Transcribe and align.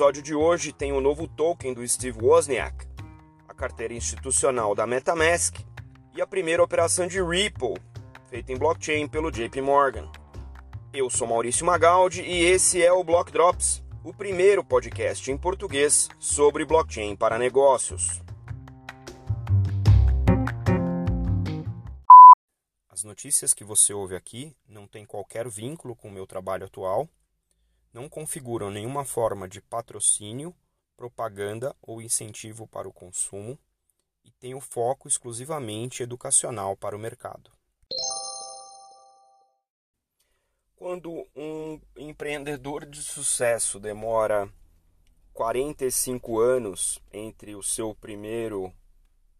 episódio 0.00 0.22
de 0.22 0.34
hoje 0.34 0.72
tem 0.72 0.94
o 0.94 1.00
novo 1.00 1.28
token 1.28 1.74
do 1.74 1.86
Steve 1.86 2.24
Wozniak, 2.24 2.86
a 3.46 3.52
carteira 3.52 3.92
institucional 3.92 4.74
da 4.74 4.86
MetaMask 4.86 5.56
e 6.16 6.22
a 6.22 6.26
primeira 6.26 6.62
operação 6.62 7.06
de 7.06 7.22
Ripple, 7.22 7.74
feita 8.30 8.50
em 8.50 8.56
blockchain 8.56 9.06
pelo 9.06 9.30
JP 9.30 9.60
Morgan. 9.60 10.10
Eu 10.90 11.10
sou 11.10 11.28
Maurício 11.28 11.66
Magaldi 11.66 12.22
e 12.22 12.44
esse 12.44 12.82
é 12.82 12.90
o 12.90 13.04
Block 13.04 13.30
Drops, 13.30 13.84
o 14.02 14.14
primeiro 14.14 14.64
podcast 14.64 15.30
em 15.30 15.36
português 15.36 16.08
sobre 16.18 16.64
blockchain 16.64 17.14
para 17.14 17.38
negócios. 17.38 18.22
As 22.88 23.04
notícias 23.04 23.52
que 23.52 23.64
você 23.64 23.92
ouve 23.92 24.16
aqui 24.16 24.56
não 24.66 24.86
têm 24.86 25.04
qualquer 25.04 25.46
vínculo 25.46 25.94
com 25.94 26.08
o 26.08 26.12
meu 26.12 26.26
trabalho 26.26 26.64
atual, 26.64 27.06
não 27.92 28.08
configuram 28.08 28.70
nenhuma 28.70 29.04
forma 29.04 29.48
de 29.48 29.60
patrocínio, 29.60 30.54
propaganda 30.96 31.74
ou 31.80 32.00
incentivo 32.00 32.66
para 32.66 32.88
o 32.88 32.92
consumo 32.92 33.58
e 34.24 34.30
têm 34.32 34.54
o 34.54 34.60
foco 34.60 35.08
exclusivamente 35.08 36.02
educacional 36.02 36.76
para 36.76 36.94
o 36.94 36.98
mercado. 36.98 37.50
Quando 40.76 41.26
um 41.36 41.80
empreendedor 41.96 42.86
de 42.86 43.02
sucesso 43.02 43.78
demora 43.78 44.50
45 45.32 46.38
anos 46.38 46.98
entre 47.12 47.54
o 47.54 47.62
seu 47.62 47.94
primeiro 47.94 48.72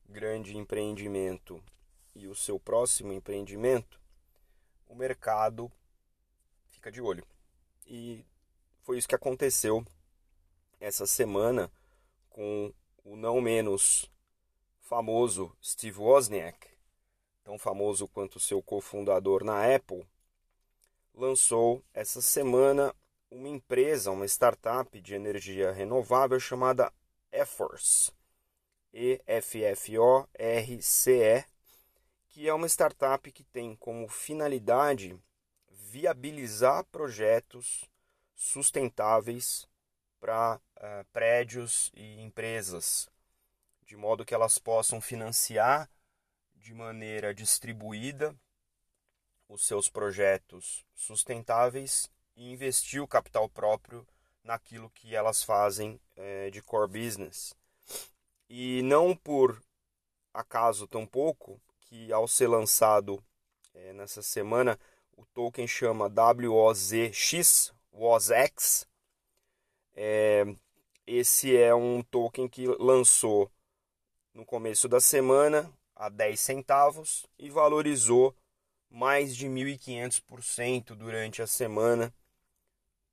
grande 0.07 0.57
empreendimento 0.57 1.63
e 2.15 2.27
o 2.27 2.35
seu 2.35 2.59
próximo 2.59 3.13
empreendimento, 3.13 4.01
o 4.87 4.95
mercado 4.95 5.71
fica 6.67 6.91
de 6.91 7.01
olho. 7.01 7.27
E 7.87 8.25
foi 8.91 8.99
isso 8.99 9.07
que 9.07 9.15
aconteceu 9.15 9.87
essa 10.81 11.07
semana 11.07 11.71
com 12.29 12.75
o 13.05 13.15
não 13.15 13.41
menos 13.41 14.11
famoso 14.81 15.57
Steve 15.63 16.01
Wozniak, 16.01 16.67
tão 17.45 17.57
famoso 17.57 18.09
quanto 18.09 18.41
seu 18.41 18.61
cofundador 18.61 19.45
na 19.45 19.77
Apple, 19.77 20.05
lançou 21.15 21.85
essa 21.95 22.21
semana 22.21 22.93
uma 23.31 23.47
empresa, 23.47 24.11
uma 24.11 24.27
startup 24.27 25.01
de 25.01 25.15
energia 25.15 25.71
renovável 25.71 26.41
chamada 26.41 26.93
Efforce, 27.31 28.11
E-F-F-O-R-C-E, 28.93 29.85
que 32.29 32.49
é 32.49 32.53
uma 32.53 32.67
startup 32.67 33.31
que 33.31 33.45
tem 33.45 33.77
como 33.77 34.09
finalidade 34.09 35.17
viabilizar 35.71 36.83
projetos 36.87 37.89
sustentáveis 38.41 39.69
para 40.19 40.57
uh, 40.57 41.05
prédios 41.13 41.93
e 41.95 42.21
empresas, 42.23 43.07
de 43.85 43.99
modo 43.99 44.25
que 44.25 44.33
elas 44.33 44.57
possam 44.57 44.99
financiar 44.99 45.91
de 46.55 46.73
maneira 46.73 47.35
distribuída 47.35 48.35
os 49.47 49.67
seus 49.67 49.91
projetos 49.91 50.87
sustentáveis 50.95 52.11
e 52.35 52.51
investir 52.51 53.03
o 53.03 53.07
capital 53.07 53.47
próprio 53.47 54.07
naquilo 54.43 54.89
que 54.91 55.15
elas 55.15 55.45
fazem 55.45 56.01
é, 56.17 56.49
de 56.49 56.63
core 56.63 56.89
business. 56.89 57.55
E 58.49 58.81
não 58.83 59.15
por 59.15 59.63
acaso 60.33 60.89
tampouco 60.89 61.61
que 61.81 62.11
ao 62.11 62.27
ser 62.27 62.47
lançado 62.47 63.23
é, 63.75 63.93
nessa 63.93 64.23
semana 64.23 64.81
o 65.15 65.27
token 65.27 65.69
chama 65.69 66.07
WOZX, 66.09 67.75
WOZX. 67.93 68.87
É, 69.95 70.45
esse 71.07 71.57
é 71.57 71.75
um 71.75 72.03
token 72.03 72.49
que 72.49 72.67
lançou 72.67 73.51
no 74.33 74.45
começo 74.45 74.89
da 74.89 75.01
semana 75.01 75.71
a 75.95 76.09
10 76.09 76.41
centavos 76.41 77.27
e 77.39 77.51
valorizou 77.51 78.35
mais 78.89 79.37
de 79.37 79.47
1.500% 79.47 80.95
durante 80.95 81.43
a 81.43 81.47
semana 81.47 82.13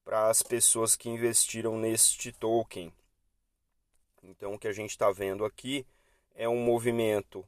para 0.04 0.30
as 0.30 0.42
pessoas 0.42 0.96
que 0.96 1.10
investiram 1.10 1.78
neste 1.78 2.32
token. 2.32 2.94
Então, 4.24 4.54
o 4.54 4.60
que 4.60 4.68
a 4.68 4.74
gente 4.74 4.92
está 4.92 5.12
vendo 5.12 5.44
aqui 5.44 5.86
é 6.34 6.48
um 6.48 6.64
movimento 6.64 7.46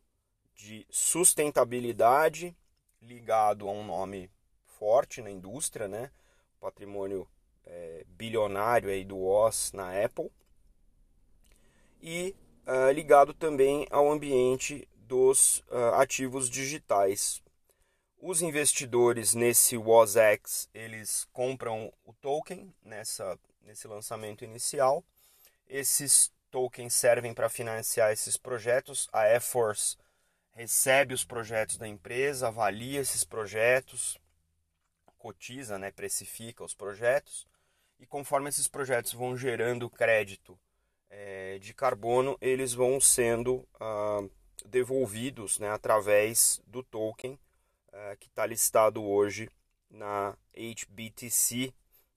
de 0.56 0.85
sustentabilidade 0.89 2.56
ligado 3.01 3.68
a 3.68 3.72
um 3.72 3.85
nome 3.85 4.29
forte 4.66 5.22
na 5.22 5.31
indústria, 5.31 5.88
né? 5.88 6.12
Patrimônio 6.59 7.28
é, 7.66 8.06
bilionário 8.09 8.90
aí 8.90 9.03
do 9.03 9.22
Oz 9.24 9.72
na 9.74 10.03
Apple 10.03 10.31
e 12.02 12.36
uh, 12.66 12.92
ligado 12.92 13.34
também 13.34 13.86
ao 13.90 14.09
ambiente 14.12 14.88
dos 14.96 15.59
uh, 15.69 15.96
ativos 15.96 16.50
digitais, 16.50 17.42
os 18.22 18.42
investidores 18.42 19.34
nesse 19.34 19.78
WOZX, 19.78 20.69
eles 20.74 21.28
compram 21.31 21.92
o 22.06 22.14
token 22.14 22.74
nessa, 22.84 23.38
nesse 23.62 23.88
lançamento 23.88 24.44
inicial. 24.44 25.03
Esses 25.68 26.31
tokens 26.52 26.94
servem 26.94 27.34
para 27.34 27.50
financiar 27.50 28.12
esses 28.12 28.36
projetos. 28.36 29.08
A 29.14 29.22
Air 29.22 29.42
Force 29.42 29.98
recebe 30.52 31.14
os 31.14 31.24
projetos 31.24 31.78
da 31.78 31.88
empresa, 31.88 32.50
avalia 32.50 33.00
esses 33.00 33.24
projetos, 33.24 34.18
cotiza, 35.19 35.78
né, 35.78 35.91
precifica 35.91 36.63
os 36.63 36.74
projetos. 36.74 37.46
E 38.00 38.07
conforme 38.07 38.50
esses 38.50 38.68
projetos 38.68 39.13
vão 39.13 39.38
gerando 39.38 39.90
crédito 39.90 40.57
é, 41.09 41.59
de 41.59 41.74
carbono, 41.74 42.38
eles 42.41 42.74
vão 42.74 43.00
sendo 43.00 43.68
ah, 43.80 44.22
devolvidos 44.66 45.59
né, 45.59 45.69
através 45.69 46.62
do 46.66 46.84
token 46.84 47.34
uh, 47.90 48.18
que 48.19 48.28
está 48.28 48.46
listado 48.46 49.03
hoje 49.03 49.50
na 49.90 50.38
HBTC, 50.56 51.74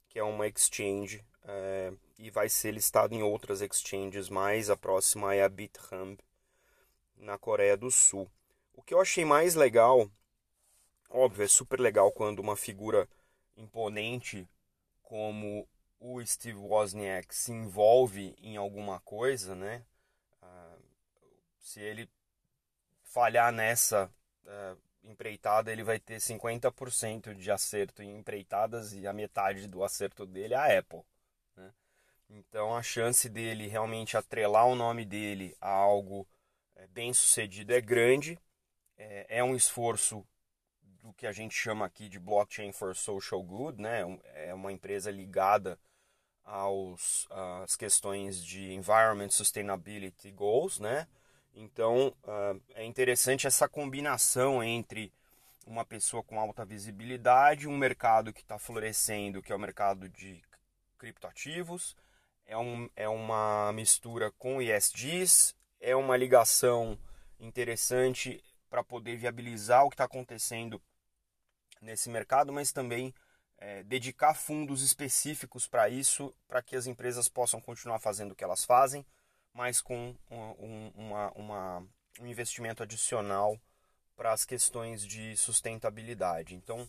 que 0.08 0.19
é 0.19 0.22
uma 0.22 0.46
exchange, 0.46 1.24
uh, 1.44 1.98
e 2.19 2.30
vai 2.30 2.48
ser 2.48 2.72
listado 2.72 3.14
em 3.14 3.22
outras 3.22 3.60
exchanges 3.60 4.28
mais. 4.28 4.70
A 4.70 4.76
próxima 4.76 5.34
é 5.34 5.42
a 5.42 5.48
BitHub, 5.48 6.19
na 7.16 7.38
Coreia 7.38 7.76
do 7.76 7.90
Sul. 7.90 8.30
O 8.74 8.82
que 8.82 8.94
eu 8.94 9.00
achei 9.00 9.24
mais 9.24 9.54
legal, 9.54 10.10
óbvio, 11.12 11.44
é 11.44 11.48
super 11.48 11.80
legal 11.80 12.10
quando 12.12 12.38
uma 12.40 12.56
figura 12.56 13.08
imponente 13.56 14.48
como 15.02 15.68
o 16.00 16.24
Steve 16.24 16.58
Wozniak 16.58 17.34
se 17.34 17.52
envolve 17.52 18.34
em 18.40 18.56
alguma 18.56 18.98
coisa, 19.00 19.54
né? 19.54 19.84
Uh, 20.42 20.82
se 21.58 21.80
ele 21.80 22.08
falhar 23.04 23.52
nessa, 23.52 24.10
uh, 24.44 24.78
empreitada, 25.04 25.72
ele 25.72 25.82
vai 25.82 25.98
ter 25.98 26.20
50% 26.20 27.34
de 27.34 27.50
acerto 27.50 28.02
em 28.02 28.16
empreitadas 28.16 28.92
e 28.92 29.06
a 29.06 29.12
metade 29.12 29.66
do 29.66 29.82
acerto 29.82 30.24
dele 30.26 30.54
é 30.54 30.56
a 30.56 30.78
Apple. 30.78 31.02
Né? 31.56 31.72
Então 32.30 32.74
a 32.74 32.82
chance 32.82 33.28
dele 33.28 33.66
realmente 33.66 34.16
atrelar 34.16 34.66
o 34.66 34.74
nome 34.74 35.04
dele 35.04 35.56
a 35.60 35.70
algo 35.70 36.26
é, 36.76 36.86
bem 36.86 37.12
sucedido 37.12 37.72
é 37.72 37.80
grande. 37.80 38.38
É, 38.96 39.38
é 39.38 39.44
um 39.44 39.56
esforço 39.56 40.24
do 41.02 41.12
que 41.12 41.26
a 41.26 41.32
gente 41.32 41.54
chama 41.54 41.84
aqui 41.84 42.08
de 42.08 42.18
blockchain 42.18 42.72
for 42.72 42.94
social 42.94 43.42
good, 43.42 43.80
né? 43.80 44.02
É 44.34 44.54
uma 44.54 44.72
empresa 44.72 45.10
ligada 45.10 45.78
aos 46.44 47.26
às 47.30 47.76
questões 47.76 48.44
de 48.44 48.72
environment 48.72 49.30
sustainability 49.30 50.30
goals, 50.30 50.78
né? 50.78 51.08
Então 51.54 52.14
uh, 52.24 52.60
é 52.74 52.84
interessante 52.84 53.46
essa 53.46 53.68
combinação 53.68 54.62
entre 54.62 55.12
uma 55.66 55.84
pessoa 55.84 56.22
com 56.22 56.40
alta 56.40 56.64
visibilidade, 56.64 57.69
um 57.69 57.76
mercado 57.76 58.32
que 58.32 58.40
está 58.40 58.58
florescendo, 58.58 59.43
que 59.43 59.52
é 59.52 59.56
o 59.56 59.58
mercado 59.58 60.08
de 60.08 60.43
criptoativos, 60.99 61.96
é, 62.46 62.56
um, 62.56 62.88
é 62.96 63.08
uma 63.08 63.72
mistura 63.72 64.31
com 64.32 64.60
ESGs, 64.60 65.54
é 65.81 65.94
uma 65.94 66.16
ligação 66.16 66.99
interessante 67.38 68.43
para 68.69 68.82
poder 68.82 69.16
viabilizar 69.16 69.84
o 69.84 69.88
que 69.88 69.94
está 69.94 70.04
acontecendo 70.04 70.81
nesse 71.82 72.08
mercado, 72.08 72.52
mas 72.52 72.73
também 72.73 73.12
é, 73.58 73.82
dedicar 73.82 74.32
fundos 74.32 74.82
específicos 74.82 75.67
para 75.67 75.88
isso, 75.90 76.34
para 76.49 76.62
que 76.62 76.76
as 76.76 76.87
empresas 76.87 77.29
possam 77.29 77.61
continuar 77.61 77.99
fazendo 77.99 78.32
o 78.32 78.34
que 78.34 78.44
elas 78.44 78.64
fazem 78.64 79.05
mas 79.52 79.81
com 79.81 80.14
um, 80.31 80.93
uma, 80.94 81.31
uma, 81.32 81.88
um 82.20 82.26
investimento 82.26 82.82
adicional 82.82 83.61
para 84.17 84.32
as 84.32 84.44
questões 84.44 85.05
de 85.05 85.37
sustentabilidade. 85.37 86.55
Então, 86.55 86.88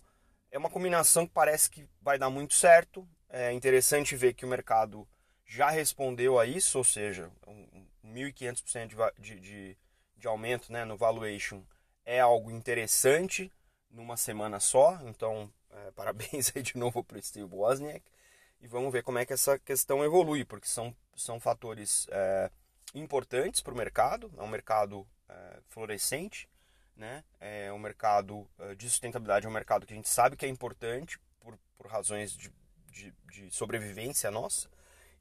é 0.52 0.58
uma 0.58 0.70
combinação 0.70 1.26
que 1.26 1.34
parece 1.34 1.70
que 1.70 1.88
vai 2.02 2.18
dar 2.18 2.30
muito 2.30 2.54
certo. 2.54 3.08
É 3.30 3.52
interessante 3.52 4.16
ver 4.16 4.34
que 4.34 4.46
o 4.46 4.50
mercado 4.50 5.08
já 5.46 5.70
respondeu 5.70 6.40
a 6.40 6.46
isso, 6.46 6.78
ou 6.78 6.84
seja, 6.84 7.32
um 7.48 7.86
1.500% 8.06 9.14
de, 9.18 9.40
de, 9.40 9.78
de 10.16 10.28
aumento 10.28 10.72
né, 10.72 10.86
no 10.86 10.98
valuation 10.98 11.64
é 12.06 12.20
algo 12.20 12.52
interessante 12.52 13.52
numa 13.94 14.18
semana 14.18 14.60
só. 14.60 15.00
Então, 15.06 15.50
é, 15.72 15.92
parabéns 15.96 16.52
aí 16.56 16.62
de 16.62 16.78
novo 16.78 17.04
para 17.04 17.18
o 17.18 17.24
Steve 17.24 17.54
Wozniak. 17.54 18.04
e 18.60 18.68
vamos 18.68 18.92
ver 18.92 19.04
como 19.04 19.20
é 19.20 19.26
que 19.26 19.34
essa 19.34 19.58
questão 19.60 20.04
evolui, 20.04 20.44
porque 20.44 20.68
são, 20.68 20.94
são 21.16 21.40
fatores 21.40 22.08
é, 22.10 22.52
importantes 22.94 23.62
para 23.62 23.74
o 23.74 23.78
mercado, 23.78 24.32
é 24.38 24.42
um 24.42 24.48
mercado 24.48 25.08
é, 25.30 25.60
florescente, 25.70 26.50
né? 26.96 27.24
é 27.40 27.72
um 27.72 27.80
mercado 27.80 28.48
é, 28.60 28.76
de 28.76 28.90
sustentabilidade, 28.90 29.46
é 29.46 29.50
um 29.50 29.54
mercado 29.54 29.86
que 29.86 29.94
a 29.94 29.96
gente 29.96 30.10
sabe 30.10 30.36
que 30.36 30.46
é 30.46 30.50
importante 30.50 31.20
por, 31.40 31.58
por 31.78 31.88
razões 31.88 32.32
de, 32.32 32.52
de, 32.92 33.14
de 33.32 33.52
sobrevivência 33.52 34.30
nossa, 34.30 34.70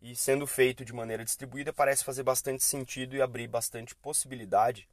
e 0.01 0.15
sendo 0.17 0.47
feito 0.47 0.85
de 0.85 0.93
maneira 0.93 1.25
distribuída 1.25 1.73
parece 1.73 2.05
fazer 2.05 2.23
bastante 2.23 2.63
sentido 2.63 3.17
e 3.17 3.23
abrir 3.23 3.47
bastante 3.47 3.95
possibilidade 3.95 4.89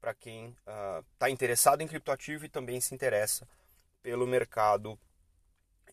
para 0.00 0.14
quem 0.14 0.56
está 1.14 1.26
uh, 1.26 1.28
interessado 1.28 1.80
em 1.80 1.88
criptoativo 1.88 2.44
e 2.44 2.48
também 2.48 2.80
se 2.80 2.94
interessa 2.94 3.48
pelo 4.02 4.26
mercado 4.26 4.98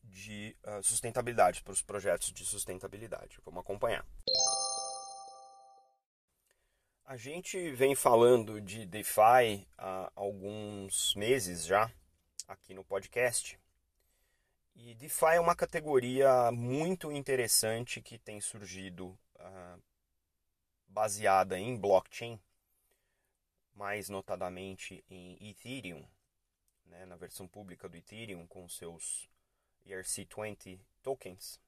de 0.03 0.55
uh, 0.63 0.83
sustentabilidade, 0.83 1.63
para 1.63 1.73
os 1.73 1.81
projetos 1.81 2.31
de 2.31 2.45
sustentabilidade. 2.45 3.39
Vamos 3.43 3.61
acompanhar. 3.61 4.05
A 7.05 7.17
gente 7.17 7.71
vem 7.71 7.93
falando 7.93 8.59
de 8.59 8.85
DeFi 8.85 9.67
há 9.77 10.11
alguns 10.15 11.13
meses 11.15 11.65
já 11.65 11.91
aqui 12.47 12.73
no 12.73 12.83
podcast 12.83 13.59
e 14.75 14.93
DeFi 14.93 15.35
é 15.35 15.39
uma 15.39 15.55
categoria 15.55 16.51
muito 16.51 17.11
interessante 17.11 18.01
que 18.01 18.17
tem 18.17 18.41
surgido 18.41 19.17
uh, 19.35 19.81
baseada 20.87 21.57
em 21.57 21.77
blockchain, 21.77 22.39
mais 23.75 24.09
notadamente 24.09 25.03
em 25.09 25.37
Ethereum, 25.49 26.07
né, 26.85 27.05
na 27.05 27.15
versão 27.15 27.47
pública 27.47 27.89
do 27.89 27.97
Ethereum 27.97 28.47
com 28.47 28.67
seus 28.69 29.29
ERC20 29.85 30.79
tokens. 31.03 31.59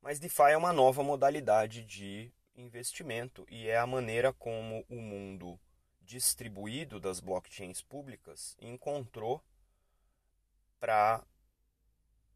Mas 0.00 0.18
DeFi 0.18 0.50
é 0.50 0.56
uma 0.56 0.72
nova 0.72 1.02
modalidade 1.02 1.84
de 1.84 2.32
investimento 2.56 3.46
e 3.48 3.68
é 3.68 3.76
a 3.76 3.86
maneira 3.86 4.32
como 4.32 4.84
o 4.88 4.96
mundo 4.96 5.60
distribuído 6.00 6.98
das 6.98 7.20
blockchains 7.20 7.80
públicas 7.80 8.56
encontrou 8.60 9.42
para 10.80 11.24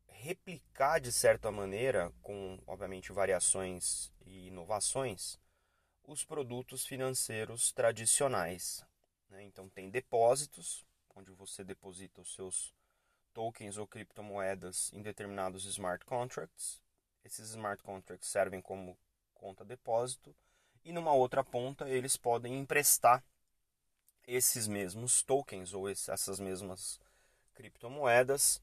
replicar 0.07 1.01
de 1.01 1.13
certa 1.13 1.51
maneira, 1.51 2.13
com 2.23 2.59
obviamente 2.67 3.13
variações 3.13 4.13
e 4.25 4.47
inovações, 4.47 5.39
os 6.07 6.25
produtos 6.25 6.87
financeiros 6.87 7.73
tradicionais. 7.73 8.85
Né? 9.29 9.43
Então, 9.45 9.69
tem 9.69 9.91
depósitos, 9.91 10.87
onde 11.15 11.33
você 11.33 11.65
deposita 11.65 12.21
os 12.21 12.33
seus 12.35 12.75
tokens 13.35 13.77
ou 13.77 13.87
criptomoedas 13.87 14.93
em 14.93 15.03
determinados 15.03 15.65
smart 15.67 16.05
contracts. 16.05 16.81
Esses 17.25 17.51
smart 17.51 17.83
contracts 17.83 18.31
servem 18.31 18.63
como 18.63 18.97
conta 19.35 19.65
depósito 19.65 20.35
e 20.85 20.93
numa 20.93 21.13
outra 21.13 21.43
ponta 21.43 21.89
eles 21.89 22.17
podem 22.17 22.59
emprestar 22.59 23.23
esses 24.27 24.67
mesmos 24.67 25.23
tokens 25.23 25.75
ou 25.75 25.89
essas 25.89 26.41
mesmas 26.41 27.01
criptomoedas 27.55 28.63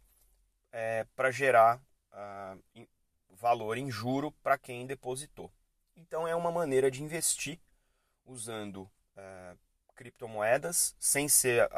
é, 0.72 1.06
para 1.16 1.32
gerar 1.32 1.82
uh, 2.12 2.88
valor 3.30 3.78
em 3.78 3.92
juro 3.92 4.32
para 4.44 4.58
quem 4.58 4.86
depositou. 4.86 5.52
Então 5.96 6.28
é 6.28 6.36
uma 6.36 6.52
maneira 6.52 6.90
de 6.90 7.04
investir 7.04 7.60
usando 8.26 8.84
uh, 9.18 9.58
criptomoedas 9.96 10.96
sem 11.00 11.28
ser 11.28 11.70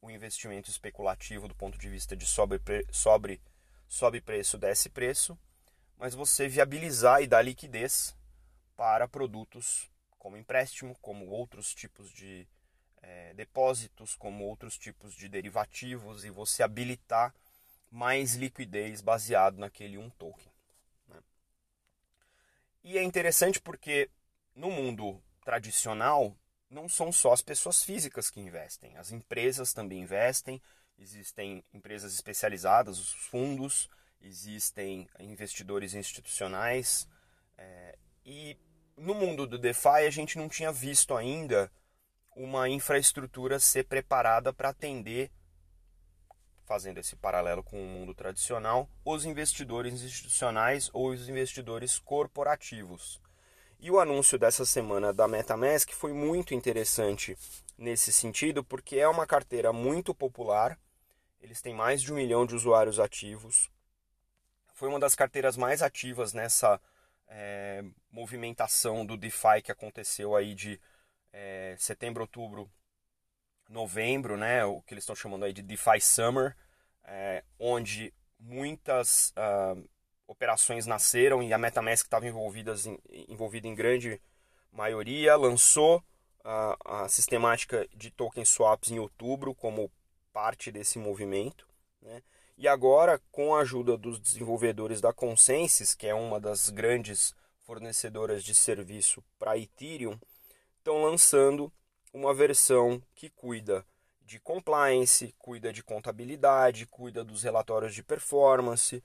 o 0.00 0.10
investimento 0.10 0.70
especulativo 0.70 1.48
do 1.48 1.54
ponto 1.54 1.78
de 1.78 1.88
vista 1.88 2.16
de 2.16 2.26
sobre, 2.26 2.60
sobre, 2.90 3.40
sobe 3.88 4.20
preço, 4.20 4.58
desce 4.58 4.88
preço, 4.88 5.38
mas 5.96 6.14
você 6.14 6.48
viabilizar 6.48 7.22
e 7.22 7.26
dar 7.26 7.42
liquidez 7.42 8.14
para 8.76 9.08
produtos 9.08 9.90
como 10.18 10.36
empréstimo, 10.36 10.96
como 11.00 11.26
outros 11.28 11.74
tipos 11.74 12.10
de 12.12 12.46
é, 13.02 13.32
depósitos, 13.34 14.14
como 14.14 14.44
outros 14.44 14.76
tipos 14.76 15.14
de 15.14 15.28
derivativos 15.28 16.24
e 16.24 16.30
você 16.30 16.62
habilitar 16.62 17.34
mais 17.90 18.34
liquidez 18.34 19.00
baseado 19.00 19.58
naquele 19.58 19.96
um 19.96 20.10
token. 20.10 20.55
E 22.88 22.96
é 22.96 23.02
interessante 23.02 23.60
porque 23.60 24.08
no 24.54 24.70
mundo 24.70 25.20
tradicional 25.44 26.38
não 26.70 26.88
são 26.88 27.10
só 27.10 27.32
as 27.32 27.42
pessoas 27.42 27.82
físicas 27.82 28.30
que 28.30 28.38
investem, 28.38 28.96
as 28.96 29.10
empresas 29.10 29.72
também 29.72 30.02
investem, 30.02 30.62
existem 30.96 31.64
empresas 31.74 32.14
especializadas, 32.14 33.00
os 33.00 33.10
fundos, 33.10 33.90
existem 34.20 35.08
investidores 35.18 35.94
institucionais 35.94 37.08
é, 37.58 37.98
e 38.24 38.56
no 38.96 39.16
mundo 39.16 39.48
do 39.48 39.58
DeFi 39.58 40.06
a 40.06 40.10
gente 40.10 40.38
não 40.38 40.48
tinha 40.48 40.70
visto 40.70 41.16
ainda 41.16 41.68
uma 42.36 42.68
infraestrutura 42.68 43.58
ser 43.58 43.86
preparada 43.86 44.52
para 44.52 44.68
atender, 44.68 45.32
fazendo 46.66 46.98
esse 46.98 47.14
paralelo 47.16 47.62
com 47.62 47.80
o 47.80 47.86
mundo 47.86 48.12
tradicional, 48.12 48.90
os 49.04 49.24
investidores 49.24 50.02
institucionais 50.02 50.90
ou 50.92 51.10
os 51.10 51.28
investidores 51.28 51.98
corporativos. 51.98 53.20
E 53.78 53.90
o 53.90 54.00
anúncio 54.00 54.36
dessa 54.38 54.66
semana 54.66 55.12
da 55.12 55.28
MetaMask 55.28 55.92
foi 55.92 56.12
muito 56.12 56.54
interessante 56.54 57.38
nesse 57.78 58.12
sentido, 58.12 58.64
porque 58.64 58.96
é 58.96 59.06
uma 59.06 59.26
carteira 59.26 59.72
muito 59.72 60.14
popular, 60.14 60.78
eles 61.40 61.62
têm 61.62 61.74
mais 61.74 62.02
de 62.02 62.12
um 62.12 62.16
milhão 62.16 62.44
de 62.44 62.54
usuários 62.54 62.98
ativos. 62.98 63.70
Foi 64.74 64.88
uma 64.88 64.98
das 64.98 65.14
carteiras 65.14 65.56
mais 65.56 65.82
ativas 65.82 66.32
nessa 66.32 66.80
é, 67.28 67.84
movimentação 68.10 69.06
do 69.06 69.16
DeFi 69.16 69.62
que 69.62 69.70
aconteceu 69.70 70.34
aí 70.34 70.54
de 70.54 70.80
é, 71.32 71.76
setembro, 71.78 72.22
outubro, 72.22 72.68
novembro, 73.68 74.36
né, 74.36 74.64
o 74.64 74.80
que 74.82 74.94
eles 74.94 75.02
estão 75.02 75.16
chamando 75.16 75.44
aí 75.44 75.52
de 75.52 75.62
DeFi 75.62 76.00
Summer, 76.00 76.56
é, 77.04 77.44
onde 77.58 78.12
muitas 78.38 79.30
uh, 79.30 79.88
operações 80.26 80.86
nasceram 80.86 81.42
e 81.42 81.52
a 81.52 81.58
MetaMask 81.58 82.04
estava 82.04 82.26
envolvida 82.26 82.74
em, 82.84 83.26
envolvida 83.28 83.66
em 83.66 83.74
grande 83.74 84.20
maioria, 84.72 85.36
lançou 85.36 85.98
uh, 85.98 86.76
a 86.84 87.08
sistemática 87.08 87.88
de 87.94 88.10
token 88.10 88.44
swaps 88.44 88.90
em 88.90 88.98
outubro 88.98 89.54
como 89.54 89.90
parte 90.32 90.70
desse 90.70 90.98
movimento, 90.98 91.66
né? 92.02 92.22
E 92.58 92.66
agora, 92.66 93.20
com 93.30 93.54
a 93.54 93.60
ajuda 93.60 93.98
dos 93.98 94.18
desenvolvedores 94.18 94.98
da 94.98 95.12
Consensus, 95.12 95.94
que 95.94 96.06
é 96.06 96.14
uma 96.14 96.40
das 96.40 96.70
grandes 96.70 97.34
fornecedoras 97.60 98.42
de 98.42 98.54
serviço 98.54 99.22
para 99.38 99.58
Ethereum, 99.58 100.18
estão 100.78 101.02
lançando 101.02 101.70
uma 102.12 102.32
versão 102.34 103.02
que 103.14 103.30
cuida 103.30 103.84
de 104.20 104.40
compliance, 104.40 105.34
cuida 105.38 105.72
de 105.72 105.82
contabilidade, 105.82 106.86
cuida 106.86 107.22
dos 107.22 107.42
relatórios 107.42 107.94
de 107.94 108.02
performance, 108.02 109.02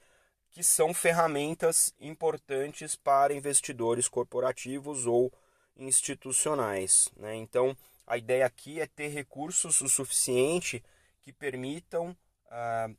que 0.49 0.63
são 0.63 0.93
ferramentas 0.93 1.93
importantes 1.99 2.95
para 2.95 3.33
investidores 3.33 4.07
corporativos 4.07 5.05
ou 5.05 5.31
institucionais. 5.77 7.09
Né? 7.15 7.35
Então, 7.35 7.75
a 8.05 8.17
ideia 8.17 8.45
aqui 8.45 8.81
é 8.81 8.87
ter 8.87 9.07
recursos 9.09 9.79
o 9.79 9.87
suficiente 9.87 10.83
que 11.21 11.31
permitam 11.31 12.15
ah, 12.49 12.89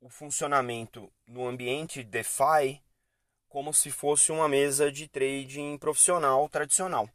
o 0.00 0.08
funcionamento 0.08 1.12
no 1.26 1.46
ambiente 1.46 2.02
DeFi 2.02 2.82
como 3.48 3.74
se 3.74 3.90
fosse 3.90 4.32
uma 4.32 4.48
mesa 4.48 4.90
de 4.90 5.08
trading 5.08 5.76
profissional 5.76 6.48
tradicional. 6.48 7.10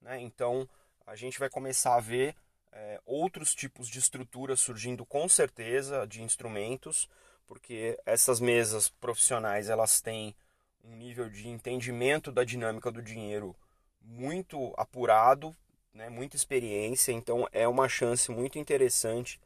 Né? 0.00 0.20
Então, 0.20 0.68
a 1.10 1.16
gente 1.16 1.40
vai 1.40 1.50
começar 1.50 1.96
a 1.96 2.00
ver 2.00 2.36
é, 2.70 3.00
outros 3.04 3.52
tipos 3.52 3.88
de 3.88 3.98
estruturas 3.98 4.60
surgindo 4.60 5.04
com 5.04 5.28
certeza, 5.28 6.06
de 6.06 6.22
instrumentos, 6.22 7.08
porque 7.48 7.98
essas 8.06 8.38
mesas 8.38 8.88
profissionais 8.88 9.68
elas 9.68 10.00
têm 10.00 10.36
um 10.84 10.94
nível 10.94 11.28
de 11.28 11.48
entendimento 11.48 12.30
da 12.30 12.44
dinâmica 12.44 12.92
do 12.92 13.02
dinheiro 13.02 13.56
muito 14.00 14.72
apurado, 14.76 15.54
né, 15.92 16.08
muita 16.08 16.36
experiência, 16.36 17.10
então 17.10 17.48
é 17.50 17.66
uma 17.66 17.88
chance 17.88 18.30
muito 18.30 18.56
interessante 18.56 19.40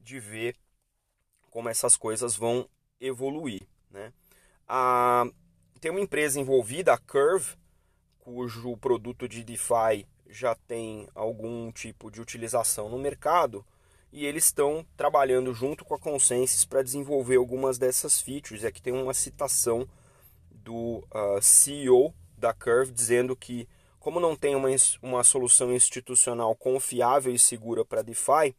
de 0.00 0.18
ver 0.18 0.56
como 1.50 1.68
essas 1.68 1.94
coisas 1.94 2.34
vão 2.34 2.66
evoluir. 2.98 3.60
Né? 3.90 4.14
A, 4.66 5.26
tem 5.78 5.90
uma 5.90 6.00
empresa 6.00 6.40
envolvida, 6.40 6.94
a 6.94 6.98
Curve, 6.98 7.54
cujo 8.18 8.78
produto 8.78 9.28
de 9.28 9.44
DeFi 9.44 10.06
já 10.32 10.54
tem 10.54 11.06
algum 11.14 11.70
tipo 11.70 12.10
de 12.10 12.20
utilização 12.20 12.88
no 12.88 12.98
mercado 12.98 13.64
e 14.10 14.26
eles 14.26 14.46
estão 14.46 14.84
trabalhando 14.96 15.52
junto 15.54 15.84
com 15.84 15.94
a 15.94 15.98
Consensus 15.98 16.64
para 16.64 16.82
desenvolver 16.82 17.36
algumas 17.36 17.78
dessas 17.78 18.20
features. 18.20 18.64
Aqui 18.64 18.80
tem 18.80 18.92
uma 18.92 19.14
citação 19.14 19.88
do 20.50 20.98
uh, 20.98 21.36
ah, 21.36 21.42
CEO 21.42 22.14
da 22.36 22.52
Curve 22.52 22.92
dizendo 22.92 23.36
que, 23.36 23.68
como 23.98 24.20
não 24.20 24.34
tem 24.34 24.54
uma, 24.54 24.68
uma 25.00 25.24
solução 25.24 25.72
institucional 25.72 26.54
confiável 26.56 27.34
e 27.34 27.38
segura 27.38 27.84
para 27.84 28.02
DeFi, 28.02 28.54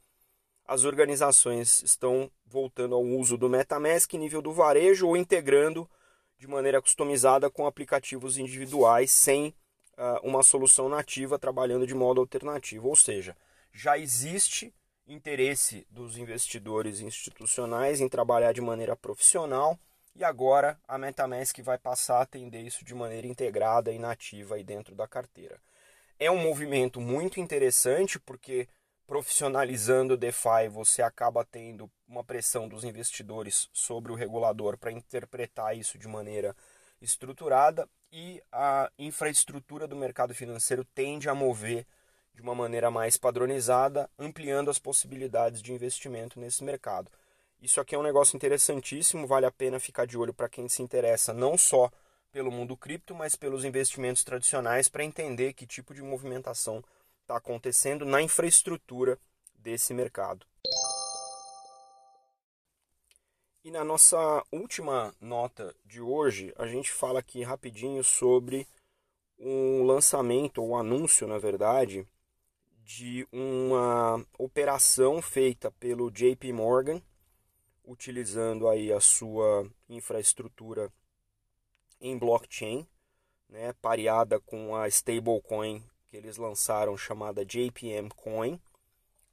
as 0.65 0.85
organizações 0.85 1.81
estão 1.83 2.31
voltando 2.45 2.95
ao 2.95 3.03
uso 3.03 3.37
do 3.37 3.49
MetaMask 3.49 4.13
nível 4.13 4.41
do 4.41 4.53
varejo 4.53 5.07
ou 5.07 5.17
integrando 5.17 5.89
de 6.37 6.47
maneira 6.47 6.81
customizada 6.81 7.49
com 7.49 7.65
aplicativos 7.65 8.37
individuais 8.37 9.11
sem 9.11 9.53
uma 10.23 10.43
solução 10.43 10.89
nativa 10.89 11.39
trabalhando 11.39 11.87
de 11.87 11.93
modo 11.93 12.21
alternativo. 12.21 12.87
Ou 12.87 12.95
seja, 12.95 13.35
já 13.71 13.97
existe 13.97 14.73
interesse 15.07 15.85
dos 15.89 16.17
investidores 16.17 16.99
institucionais 16.99 17.99
em 17.99 18.07
trabalhar 18.07 18.53
de 18.53 18.61
maneira 18.61 18.95
profissional 18.95 19.77
e 20.15 20.23
agora 20.23 20.79
a 20.87 20.97
MetaMask 20.97 21.59
vai 21.61 21.77
passar 21.77 22.19
a 22.19 22.21
atender 22.21 22.61
isso 22.61 22.85
de 22.85 22.93
maneira 22.93 23.27
integrada 23.27 23.91
e 23.91 23.99
nativa 23.99 24.55
aí 24.55 24.63
dentro 24.63 24.95
da 24.95 25.07
carteira. 25.07 25.59
É 26.19 26.29
um 26.31 26.37
movimento 26.37 27.01
muito 27.01 27.39
interessante 27.39 28.19
porque 28.19 28.67
profissionalizando 29.05 30.13
o 30.13 30.17
DeFi 30.17 30.69
você 30.69 31.01
acaba 31.01 31.43
tendo 31.43 31.91
uma 32.07 32.23
pressão 32.23 32.69
dos 32.69 32.83
investidores 32.83 33.67
sobre 33.73 34.11
o 34.11 34.15
regulador 34.15 34.77
para 34.77 34.91
interpretar 34.91 35.75
isso 35.75 35.97
de 35.97 36.07
maneira 36.07 36.55
estruturada 37.01 37.89
e 38.15 38.43
a 38.51 38.91
infraestrutura 38.99 39.87
do 39.87 39.95
mercado 39.95 40.35
financeiro 40.35 40.85
tende 40.93 41.27
a 41.27 41.33
mover 41.33 41.83
de 42.35 42.43
uma 42.43 42.53
maneira 42.53 42.91
mais 42.91 43.17
padronizada, 43.17 44.07
ampliando 44.19 44.69
as 44.69 44.77
possibilidades 44.77 45.63
de 45.63 45.73
investimento 45.73 46.39
nesse 46.39 46.63
mercado. 46.63 47.09
Isso 47.59 47.81
aqui 47.81 47.95
é 47.95 47.97
um 47.97 48.03
negócio 48.03 48.35
interessantíssimo, 48.35 49.25
vale 49.25 49.47
a 49.47 49.51
pena 49.51 49.79
ficar 49.79 50.05
de 50.05 50.15
olho 50.15 50.33
para 50.33 50.47
quem 50.47 50.69
se 50.69 50.83
interessa 50.83 51.33
não 51.33 51.57
só 51.57 51.91
pelo 52.31 52.51
mundo 52.51 52.77
cripto, 52.77 53.15
mas 53.15 53.35
pelos 53.35 53.65
investimentos 53.65 54.23
tradicionais 54.23 54.87
para 54.87 55.03
entender 55.03 55.53
que 55.53 55.65
tipo 55.65 55.91
de 55.91 56.03
movimentação 56.03 56.83
está 57.21 57.37
acontecendo 57.37 58.05
na 58.05 58.21
infraestrutura 58.21 59.17
desse 59.55 59.91
mercado. 59.91 60.45
E 63.65 63.71
na 63.71 63.81
nossa 63.81 64.45
última 64.51 65.15
nota 65.21 65.73
de 65.85 66.01
hoje, 66.01 66.53
a 66.57 66.67
gente 66.67 66.91
fala 66.91 67.19
aqui 67.19 67.43
rapidinho 67.43 68.03
sobre 68.03 68.67
um 69.39 69.85
lançamento, 69.85 70.61
ou 70.61 70.71
um 70.71 70.75
anúncio, 70.75 71.25
na 71.25 71.37
verdade, 71.37 72.05
de 72.83 73.25
uma 73.31 74.21
operação 74.37 75.21
feita 75.21 75.71
pelo 75.71 76.11
JP 76.11 76.51
Morgan, 76.51 77.01
utilizando 77.85 78.67
aí 78.67 78.91
a 78.91 78.99
sua 78.99 79.65
infraestrutura 79.87 80.91
em 82.01 82.17
blockchain, 82.17 82.85
né, 83.47 83.71
pareada 83.81 84.41
com 84.41 84.75
a 84.75 84.89
stablecoin 84.89 85.81
que 86.09 86.17
eles 86.17 86.35
lançaram 86.35 86.97
chamada 86.97 87.45
JPM 87.45 88.09
Coin. 88.09 88.59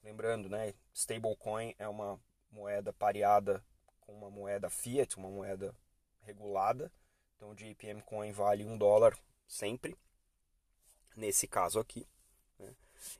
Lembrando, 0.05 0.49
né, 0.49 0.73
stablecoin 0.95 1.75
é 1.81 1.89
uma 1.89 2.17
moeda 2.53 2.93
pareada 2.93 3.61
com 4.11 4.17
uma 4.17 4.31
moeda 4.31 4.69
fiat, 4.69 5.17
uma 5.17 5.29
moeda 5.29 5.75
regulada. 6.23 6.93
Então, 7.37 7.51
o 7.51 7.55
JPM 7.55 8.03
Coin 8.03 8.33
vale 8.33 8.65
um 8.65 8.77
dólar 8.77 9.17
sempre, 9.47 9.97
nesse 11.17 11.47
caso 11.47 11.79
aqui. 11.79 12.07
Né? 12.59 12.75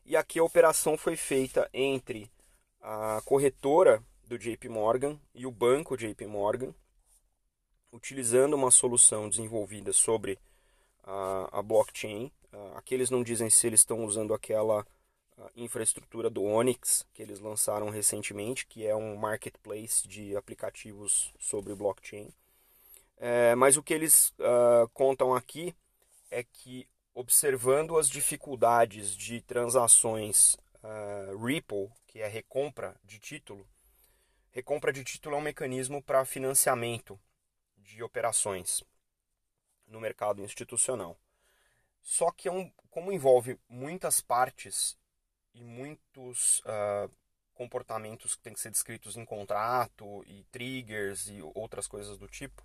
E 0.05 0.17
aqui 0.17 0.39
a 0.39 0.45
operação 0.45 0.99
foi 0.99 1.17
feita 1.17 1.71
entre 1.73 2.31
a 2.81 3.23
corretora 3.25 4.03
do 4.27 4.37
JP 4.39 4.69
Morgan 4.69 5.19
e 5.35 5.47
o 5.47 5.51
banco 5.51 5.97
JP 5.97 6.27
Morgan, 6.27 6.75
utilizando 7.93 8.55
uma 8.55 8.71
solução 8.71 9.29
desenvolvida 9.29 9.93
sobre 9.93 10.39
a, 11.05 11.59
a 11.59 11.63
blockchain. 11.63 12.31
Uh, 12.53 12.77
aqui 12.77 12.95
eles 12.95 13.11
não 13.11 13.23
dizem 13.23 13.49
se 13.49 13.67
eles 13.67 13.81
estão 13.81 14.05
usando 14.05 14.35
aquela 14.35 14.85
infraestrutura 15.57 16.29
do 16.29 16.43
Onyx 16.43 17.07
que 17.13 17.23
eles 17.23 17.41
lançaram 17.41 17.91
recentemente, 17.91 18.67
que 18.67 18.87
é 18.87 18.95
um 18.95 19.17
marketplace 19.17 20.07
de 20.07 20.37
aplicativos 20.37 21.33
sobre 21.39 21.75
blockchain. 21.75 22.33
É, 23.17 23.55
mas 23.55 23.77
o 23.77 23.83
que 23.83 23.93
eles 23.93 24.31
uh, 24.39 24.89
contam 24.95 25.35
aqui 25.35 25.75
é 26.31 26.43
que, 26.43 26.89
observando 27.15 27.99
as 27.99 28.09
dificuldades 28.09 29.15
de 29.17 29.41
transações 29.43 30.57
Ripple, 31.45 31.91
que 32.07 32.21
é 32.21 32.27
recompra 32.27 32.97
de 33.05 33.19
título, 33.19 33.67
recompra 34.51 34.93
de 34.93 35.05
título 35.05 35.37
é 35.37 35.39
um 35.39 35.43
mecanismo 35.43 36.03
para 36.03 36.25
financiamento 36.25 37.21
de 37.77 38.03
operações 38.03 38.83
no 39.87 40.01
mercado 40.01 40.43
institucional. 40.43 41.19
Só 42.01 42.31
que 42.31 42.49
é 42.49 42.53
um, 42.53 42.71
como 42.89 43.13
envolve 43.13 43.59
muitas 43.69 44.21
partes 44.21 44.97
e 45.55 45.63
muitos 45.63 46.61
uh, 46.61 47.11
comportamentos 47.55 48.35
que 48.35 48.43
têm 48.43 48.55
que 48.55 48.61
ser 48.61 48.71
descritos 48.71 49.17
em 49.17 49.25
contrato 49.25 50.25
e 50.27 50.45
triggers 50.51 51.29
e 51.29 51.43
outras 51.55 51.87
coisas 51.87 52.17
do 52.17 52.27
tipo, 52.27 52.63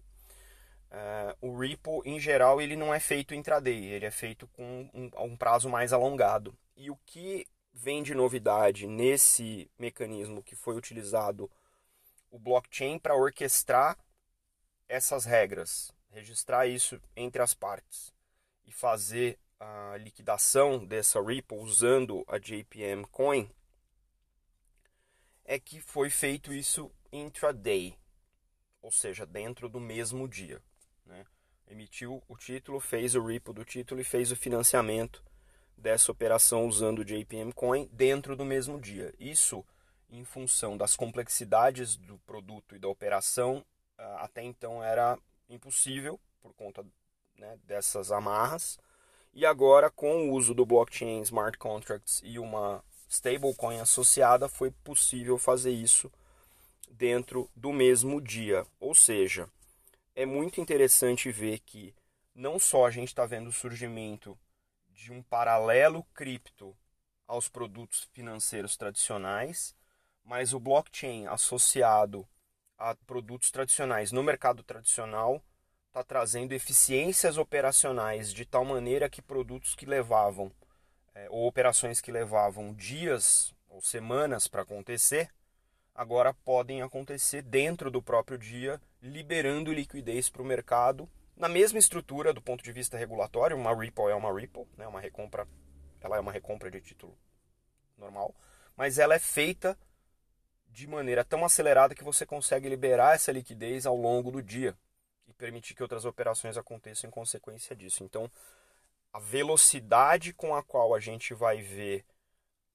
uh, 0.92 1.36
o 1.42 1.58
Ripple 1.58 2.02
em 2.06 2.20
geral 2.20 2.62
ele 2.62 2.76
não 2.76 2.94
é 2.94 3.00
feito 3.00 3.34
intraday, 3.34 3.86
ele 3.86 4.06
é 4.06 4.12
feito 4.12 4.48
com 4.48 4.90
um, 4.94 5.10
um 5.24 5.36
prazo 5.38 5.70
mais 5.70 5.92
alongado. 5.92 6.58
E 6.78 6.90
o 6.90 6.98
que 7.06 7.46
vem 7.74 8.02
de 8.02 8.16
novidade 8.16 8.88
nesse 8.88 9.70
mecanismo 9.78 10.42
que 10.42 10.56
foi 10.56 10.76
utilizado 10.76 11.52
o 12.32 12.40
blockchain 12.40 12.98
para 12.98 13.16
orquestrar 13.16 13.98
essas 14.88 15.26
regras, 15.26 15.92
registrar 16.10 16.68
isso 16.68 17.02
entre 17.16 17.42
as 17.42 17.54
partes 17.54 18.14
e 18.66 18.72
fazer 18.72 19.38
a 19.94 19.98
liquidação 19.98 20.86
dessa 20.86 21.22
Ripple 21.22 21.58
usando 21.58 22.24
a 22.28 22.38
JPM 22.38 23.06
Coin, 23.08 23.50
é 25.44 25.60
que 25.60 25.80
foi 25.80 26.10
feito 26.10 26.54
isso 26.54 26.92
intraday, 27.12 27.98
ou 28.82 28.92
seja, 28.92 29.26
dentro 29.26 29.68
do 29.68 29.80
mesmo 29.80 30.28
dia. 30.28 30.62
Né? 31.06 31.26
Emitiu 31.68 32.22
o 32.28 32.38
título, 32.38 32.80
fez 32.80 33.16
o 33.16 33.26
Ripple 33.26 33.54
do 33.54 33.66
título 33.66 34.02
e 34.02 34.04
fez 34.04 34.32
o 34.32 34.36
financiamento 34.36 35.24
dessa 35.76 36.12
operação 36.12 36.68
usando 36.68 37.00
o 37.00 37.06
JPM 37.06 37.52
Coin 37.52 37.90
dentro 37.92 38.36
do 38.36 38.46
mesmo 38.46 38.80
dia. 38.80 39.14
Isso 39.20 39.66
em 40.10 40.24
função 40.24 40.78
das 40.78 40.96
complexidades 40.96 41.96
do 41.96 42.18
produto 42.20 42.76
e 42.76 42.80
da 42.80 42.88
operação 42.88 43.66
ah, 43.98 44.26
até 44.26 44.44
então 44.44 44.84
era 44.84 45.18
impossível 45.50 46.20
por 46.42 46.54
conta 46.54 46.86
né, 47.38 47.58
dessas 47.64 48.12
amarras. 48.12 48.78
E 49.36 49.46
agora, 49.46 49.92
com 49.92 50.30
o 50.30 50.32
uso 50.32 50.54
do 50.54 50.66
blockchain, 50.66 51.22
smart 51.24 51.58
contracts 51.58 52.22
e 52.24 52.40
uma 52.40 52.82
stablecoin 53.10 53.82
associada, 53.82 54.48
foi 54.48 54.72
possível 54.72 55.38
fazer 55.38 55.72
isso 55.72 56.10
dentro 56.90 57.52
do 57.54 57.74
mesmo 57.74 58.22
dia. 58.22 58.66
Ou 58.80 58.96
seja, 58.96 59.50
é 60.16 60.26
muito 60.26 60.62
interessante 60.62 61.30
ver 61.34 61.60
que 61.60 61.94
não 62.34 62.58
só 62.58 62.86
a 62.86 62.92
gente 62.92 63.10
está 63.10 63.26
vendo 63.26 63.48
o 63.48 63.52
surgimento 63.52 64.40
de 64.88 65.12
um 65.12 65.22
paralelo 65.22 66.02
cripto 66.14 66.74
aos 67.28 67.50
produtos 67.50 68.08
financeiros 68.14 68.78
tradicionais, 68.78 69.76
mas 70.24 70.54
o 70.54 70.62
blockchain 70.62 71.28
associado 71.28 72.26
a 72.78 72.96
produtos 72.96 73.52
tradicionais 73.52 74.14
no 74.14 74.24
mercado 74.24 74.64
tradicional 74.64 75.44
está 75.96 76.04
trazendo 76.04 76.52
eficiências 76.52 77.38
operacionais 77.38 78.34
de 78.34 78.46
tal 78.46 78.66
maneira 78.66 79.10
que 79.10 79.22
produtos 79.22 79.76
que 79.76 79.86
levavam 79.86 80.52
é, 81.14 81.28
ou 81.30 81.48
operações 81.48 82.02
que 82.02 82.12
levavam 82.12 82.74
dias 82.74 83.56
ou 83.70 83.80
semanas 83.80 84.46
para 84.46 84.64
acontecer 84.64 85.30
agora 85.94 86.34
podem 86.34 86.82
acontecer 86.82 87.42
dentro 87.42 87.90
do 87.90 88.02
próprio 88.02 88.38
dia, 88.38 88.82
liberando 89.02 89.72
liquidez 89.72 90.30
para 90.30 90.42
o 90.42 90.46
mercado 90.46 91.10
na 91.34 91.48
mesma 91.48 91.80
estrutura 91.80 92.34
do 92.34 92.42
ponto 92.42 92.62
de 92.62 92.74
vista 92.74 92.98
regulatório. 92.98 93.56
Uma 93.56 93.74
Ripple 93.74 94.12
é 94.12 94.16
uma 94.16 94.38
Ripple, 94.38 94.68
né, 94.78 94.86
uma 94.86 95.00
recompra, 95.00 95.48
ela 96.02 96.18
é 96.18 96.20
uma 96.20 96.34
recompra 96.34 96.70
de 96.70 96.82
título 96.82 97.18
normal, 97.98 98.36
mas 98.76 99.00
ela 99.00 99.16
é 99.16 99.20
feita 99.20 99.80
de 100.68 100.88
maneira 100.88 101.24
tão 101.24 101.46
acelerada 101.46 101.96
que 101.96 102.04
você 102.04 102.26
consegue 102.26 102.68
liberar 102.68 103.16
essa 103.16 103.32
liquidez 103.32 103.86
ao 103.86 103.96
longo 103.96 104.30
do 104.30 104.44
dia 104.44 104.76
e 105.28 105.34
permitir 105.34 105.74
que 105.74 105.84
outras 105.84 106.06
operações 106.06 106.58
aconteçam 106.58 107.08
em 107.08 107.12
consequência 107.12 107.76
disso. 107.76 108.04
Então, 108.04 108.30
a 109.12 109.20
velocidade 109.20 110.34
com 110.34 110.56
a 110.56 110.64
qual 110.64 110.94
a 110.94 111.00
gente 111.00 111.34
vai 111.34 111.62
ver 111.62 112.06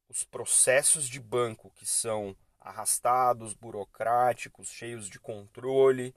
os 0.08 0.24
processos 0.24 1.08
de 1.08 1.20
banco 1.20 1.70
que 1.70 1.86
são 1.86 2.36
arrastados, 2.58 3.54
burocráticos, 3.54 4.68
cheios 4.68 5.08
de 5.08 5.18
controle, 5.18 6.14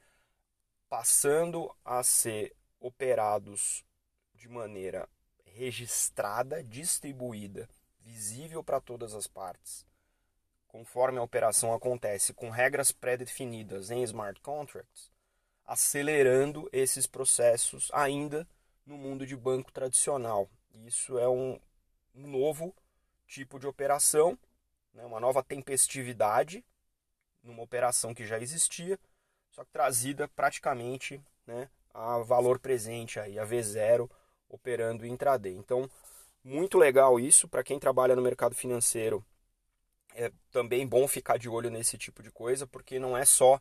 passando 0.90 1.74
a 1.86 2.04
ser 2.04 2.56
operados 2.80 3.86
de 4.34 4.50
maneira 4.50 5.08
registrada, 5.46 6.64
distribuída, 6.64 7.70
visível 8.00 8.64
para 8.64 8.82
todas 8.82 9.14
as 9.14 9.28
partes 9.28 9.86
conforme 10.74 11.20
a 11.20 11.24
operação 11.24 11.72
acontece 11.72 12.34
com 12.34 12.50
regras 12.50 12.92
pré-definidas 12.92 13.92
em 13.92 14.02
smart 14.02 14.42
contracts, 14.42 15.13
acelerando 15.66 16.70
esses 16.72 17.08
processos 17.08 17.90
ainda 17.94 18.48
no 18.86 18.98
mundo 18.98 19.26
de 19.26 19.36
banco 19.36 19.72
tradicional. 19.72 20.50
Isso 20.86 21.18
é 21.18 21.28
um, 21.28 21.60
novo 22.14 22.76
tipo 23.28 23.60
de 23.60 23.68
operação, 23.68 24.38
né, 24.94 25.06
uma 25.06 25.20
nova 25.20 25.44
tempestividade 25.44 26.64
numa 27.42 27.64
operação 27.64 28.14
que 28.14 28.26
já 28.26 28.40
existia, 28.40 29.00
só 29.52 29.64
que 29.64 29.72
trazida 29.72 30.28
praticamente 30.30 31.22
né, 31.46 31.70
a 31.94 32.20
valor 32.20 32.60
presente 32.60 33.20
aí, 33.20 33.38
a 33.38 33.46
V0, 33.46 34.10
operando 34.50 35.06
intraday. 35.06 35.54
Então, 35.54 35.90
muito 36.44 36.78
legal 36.78 37.20
isso 37.20 37.48
para 37.48 37.64
quem 37.64 37.80
trabalha 37.80 38.16
no 38.16 38.22
mercado 38.22 38.56
financeiro. 38.56 39.24
É 40.16 40.32
também 40.52 40.88
bom 40.88 41.08
ficar 41.08 41.38
de 41.38 41.50
olho 41.50 41.72
nesse 41.72 41.98
tipo 41.98 42.22
de 42.22 42.32
coisa, 42.32 42.68
porque 42.68 43.00
não 43.00 43.18
é 43.18 43.26
só 43.26 43.60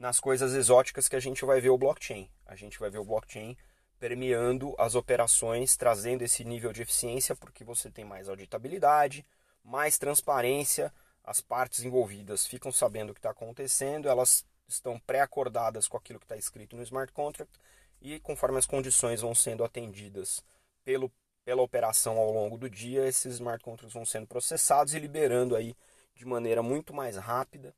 nas 0.00 0.18
coisas 0.18 0.54
exóticas 0.54 1.08
que 1.08 1.14
a 1.14 1.20
gente 1.20 1.44
vai 1.44 1.60
ver 1.60 1.68
o 1.68 1.76
blockchain. 1.76 2.26
A 2.46 2.56
gente 2.56 2.78
vai 2.80 2.88
ver 2.88 2.96
o 2.96 3.04
blockchain 3.04 3.54
permeando 3.98 4.74
as 4.78 4.94
operações, 4.94 5.76
trazendo 5.76 6.22
esse 6.22 6.42
nível 6.42 6.72
de 6.72 6.80
eficiência, 6.80 7.36
porque 7.36 7.62
você 7.62 7.90
tem 7.90 8.02
mais 8.02 8.26
auditabilidade, 8.26 9.26
mais 9.62 9.98
transparência, 9.98 10.90
as 11.22 11.42
partes 11.42 11.84
envolvidas 11.84 12.46
ficam 12.46 12.72
sabendo 12.72 13.10
o 13.10 13.12
que 13.12 13.18
está 13.18 13.28
acontecendo, 13.28 14.08
elas 14.08 14.42
estão 14.66 14.98
pré-acordadas 15.00 15.86
com 15.86 15.98
aquilo 15.98 16.18
que 16.18 16.24
está 16.24 16.36
escrito 16.36 16.76
no 16.76 16.82
smart 16.82 17.12
contract 17.12 17.52
e 18.00 18.18
conforme 18.20 18.56
as 18.56 18.64
condições 18.64 19.20
vão 19.20 19.34
sendo 19.34 19.62
atendidas 19.62 20.42
pelo, 20.82 21.12
pela 21.44 21.60
operação 21.60 22.16
ao 22.16 22.32
longo 22.32 22.56
do 22.56 22.70
dia, 22.70 23.06
esses 23.06 23.34
smart 23.34 23.62
contracts 23.62 23.92
vão 23.92 24.06
sendo 24.06 24.26
processados 24.26 24.94
e 24.94 24.98
liberando 24.98 25.54
aí 25.54 25.76
de 26.14 26.24
maneira 26.24 26.62
muito 26.62 26.94
mais 26.94 27.18
rápida 27.18 27.74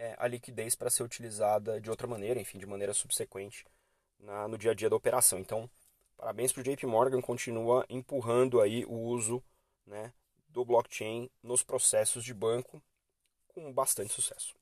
é, 0.00 0.14
a 0.16 0.26
liquidez 0.26 0.74
para 0.74 0.88
ser 0.88 1.02
utilizada 1.02 1.78
de 1.78 1.90
outra 1.90 2.06
maneira, 2.06 2.40
enfim, 2.40 2.58
de 2.58 2.64
maneira 2.64 2.94
subsequente 2.94 3.66
na, 4.18 4.48
no 4.48 4.56
dia 4.56 4.70
a 4.70 4.74
dia 4.74 4.88
da 4.88 4.96
operação. 4.96 5.38
Então, 5.38 5.68
parabéns 6.16 6.50
para 6.52 6.62
o 6.62 6.64
JP 6.64 6.86
Morgan, 6.86 7.20
continua 7.20 7.84
empurrando 7.86 8.62
aí 8.62 8.82
o 8.86 8.94
uso 8.94 9.42
né, 9.86 10.10
do 10.48 10.64
blockchain 10.64 11.30
nos 11.42 11.62
processos 11.62 12.24
de 12.24 12.32
banco 12.32 12.82
com 13.48 13.70
bastante 13.70 14.14
sucesso. 14.14 14.54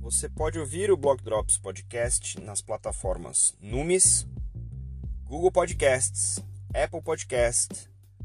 Você 0.00 0.30
pode 0.30 0.58
ouvir 0.58 0.90
o 0.90 0.96
Block 0.96 1.22
Drops 1.22 1.58
Podcast 1.58 2.40
nas 2.40 2.62
plataformas 2.62 3.54
Numis, 3.60 4.26
Google 5.24 5.52
Podcasts, 5.52 6.38
Apple 6.74 7.02
Podcast, 7.02 7.93